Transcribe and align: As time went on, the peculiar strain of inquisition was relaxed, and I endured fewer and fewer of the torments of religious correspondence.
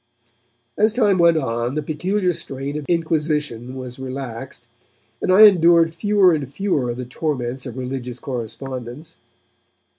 As 0.79 0.95
time 0.95 1.19
went 1.19 1.37
on, 1.37 1.75
the 1.75 1.83
peculiar 1.83 2.33
strain 2.33 2.75
of 2.75 2.87
inquisition 2.89 3.75
was 3.75 3.99
relaxed, 3.99 4.65
and 5.21 5.31
I 5.31 5.41
endured 5.43 5.93
fewer 5.93 6.33
and 6.33 6.51
fewer 6.51 6.89
of 6.89 6.97
the 6.97 7.05
torments 7.05 7.67
of 7.67 7.77
religious 7.77 8.17
correspondence. 8.17 9.17